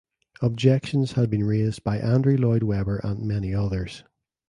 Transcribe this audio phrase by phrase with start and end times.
[0.41, 4.03] Objections had been raised by Andrew Lloyd Webber and many others.